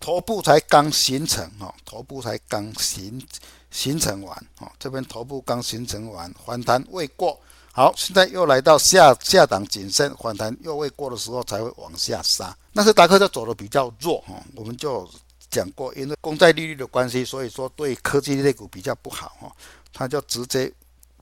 [0.00, 3.28] 头部才刚形成哦，头部才刚形成
[3.70, 7.38] 形成完哦，这边头部刚形成完，反弹未过。
[7.72, 12.56] 好，现在又来到下下档颈线反弹又未过的时候，才会往下杀。
[12.72, 15.06] 那斯达克就走的比较弱哈，我们就
[15.50, 19.52] 讲过，因为公债利率的关系，所以说对科技类股比较不好哈。
[19.92, 20.72] 它就直接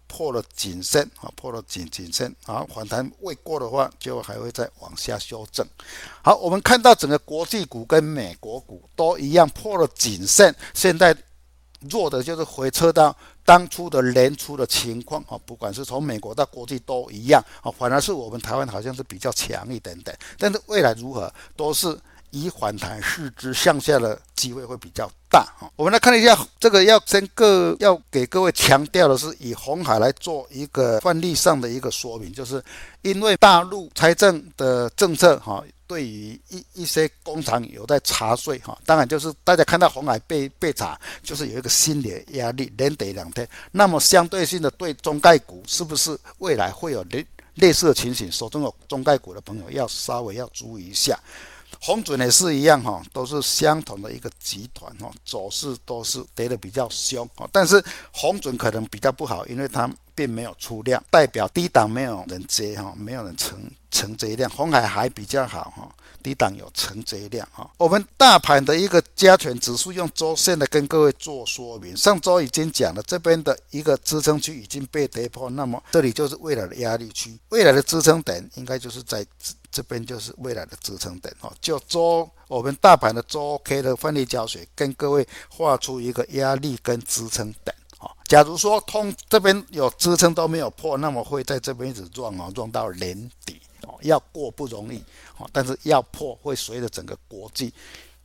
[0.06, 5.66] 破了颈线啊，破了颈颈线，好，反弹未过的话，就还会再往下修正。
[6.22, 11.16] 好，我们看到整个国际股跟美国股都一样破了颈线，现在。
[11.90, 13.14] 弱的就是回撤到
[13.44, 21.98] 当初的年初的情况啊，不管是从美国到国际都一样啊，反而是我们台湾好像是比较强一点点，但是未来如何都是
[22.30, 25.70] 以反弹试之向下的机会会比较大啊。
[25.76, 32.62] 我们来看一下这个，要先各要给各位强调的是，以红海来做一个范例上的一个说明，就是
[33.02, 35.62] 因为大陆财政的政策哈。
[35.94, 43.48] 对于一一些工厂有在查税哈，当然就是大家看到红海被被查，就是有一个心理压力，连跌两天。
[43.70, 47.24] 那么相对性的，对中概股是不是未来会有类
[47.54, 48.32] 类似的情形？
[48.32, 51.16] 手中有中概股的朋友要稍微要注意一下。
[51.84, 57.46] 红准也是一样哈，都是相同的一个集团哈，走势都是跌的比较凶哈。
[57.52, 64.50] 但是红准可能比较不好，因为它并没有出量，代表低档没有人接哈，没有人成成这一量。
[64.50, 67.70] 红海还比较好哈，低档有成这一量哈。
[67.76, 79.26] 我们大盘的一个加权指数用周线的跟各位做说明，上周已经讲了，这边的一个支撑区已经被跌破，那么这里就是未来的压力区，未来的支撑点应该就是在。
[79.74, 88.08] 这边就是未来的支撑点哦，就周我们大盘的周 K 的分离胶水，跟各位画出一个压力跟支撑点哦。
[88.26, 95.02] 假如说通这边有支撑都没有破，那么会在这边一直撞哦，撞到年底哦，要过不容易
[95.38, 97.74] 哦，但是要破会随着整个国际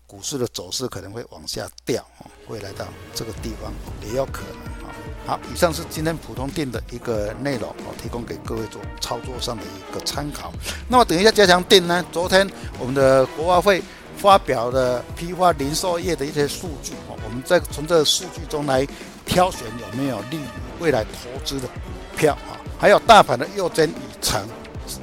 [0.09, 2.03] 股市的走势可能会往下掉，
[2.47, 2.83] 会来到
[3.13, 3.71] 这个地方
[4.03, 4.89] 也有可能啊。
[5.27, 10.51] 好，以上是今天普通店的一个内容，我提供给各位做操作上的一个参考。
[10.87, 12.03] 那么等一下加强店呢？
[12.11, 12.49] 昨天
[12.79, 13.83] 我们的国发会
[14.17, 18.87] 发表的批发零售业的一些数据，我们再从这个数据中来
[19.27, 20.47] 挑选有没有利于
[20.79, 24.41] 未来投资的股票啊，还有大盘的右肩已成，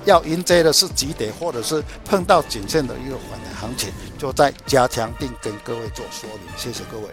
[0.04, 6.52] 要迎接的是几点或者是碰到颈线的一个反弹行情，就再加强并跟各位做说明。
[6.56, 7.06] 谢谢各位。